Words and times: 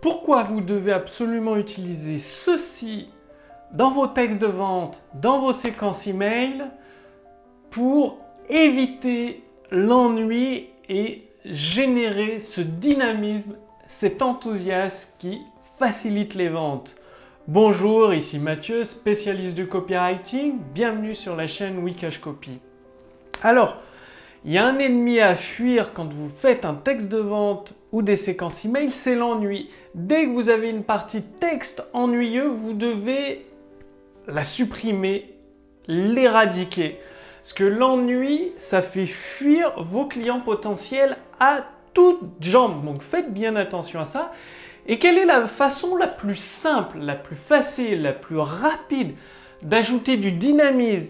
pourquoi 0.00 0.42
vous 0.42 0.60
devez 0.60 0.92
absolument 0.92 1.56
utiliser 1.56 2.18
ceci 2.18 3.08
dans 3.72 3.90
vos 3.90 4.06
textes 4.06 4.40
de 4.40 4.46
vente, 4.46 5.02
dans 5.14 5.40
vos 5.40 5.52
séquences 5.52 6.06
email, 6.06 6.64
pour 7.70 8.18
éviter 8.48 9.44
l'ennui 9.70 10.68
et 10.88 11.28
générer 11.44 12.38
ce 12.38 12.60
dynamisme, 12.60 13.56
cet 13.86 14.22
enthousiasme 14.22 15.10
qui 15.18 15.38
facilite 15.78 16.34
les 16.34 16.48
ventes? 16.48 16.96
Bonjour, 17.46 18.12
ici 18.14 18.38
Mathieu, 18.38 18.84
spécialiste 18.84 19.54
du 19.54 19.66
copywriting. 19.66 20.58
Bienvenue 20.74 21.14
sur 21.14 21.36
la 21.36 21.46
chaîne 21.46 21.78
Wikash 21.78 22.18
Copy. 22.18 22.60
Alors, 23.42 23.76
il 24.44 24.52
y 24.52 24.58
a 24.58 24.66
un 24.66 24.78
ennemi 24.78 25.20
à 25.20 25.36
fuir 25.36 25.92
quand 25.92 26.12
vous 26.12 26.30
faites 26.30 26.64
un 26.64 26.74
texte 26.74 27.08
de 27.08 27.18
vente 27.18 27.74
ou 27.92 28.00
des 28.00 28.16
séquences 28.16 28.64
email, 28.64 28.90
c'est 28.90 29.14
l'ennui. 29.14 29.68
Dès 29.94 30.24
que 30.24 30.30
vous 30.30 30.48
avez 30.48 30.70
une 30.70 30.82
partie 30.82 31.22
texte 31.22 31.84
ennuyeux, 31.92 32.48
vous 32.48 32.72
devez 32.72 33.46
la 34.26 34.44
supprimer, 34.44 35.34
l'éradiquer. 35.88 37.00
Parce 37.42 37.52
que 37.52 37.64
l'ennui, 37.64 38.52
ça 38.56 38.80
fait 38.80 39.06
fuir 39.06 39.82
vos 39.82 40.06
clients 40.06 40.40
potentiels 40.40 41.16
à 41.38 41.66
toutes 41.92 42.20
jambes. 42.40 42.84
Donc 42.84 43.02
faites 43.02 43.32
bien 43.32 43.56
attention 43.56 44.00
à 44.00 44.04
ça. 44.04 44.32
Et 44.86 44.98
quelle 44.98 45.18
est 45.18 45.26
la 45.26 45.46
façon 45.46 45.96
la 45.96 46.06
plus 46.06 46.36
simple, 46.36 46.98
la 46.98 47.14
plus 47.14 47.36
facile, 47.36 48.02
la 48.02 48.12
plus 48.12 48.38
rapide 48.38 49.14
d'ajouter 49.62 50.16
du 50.16 50.32
dynamisme, 50.32 50.98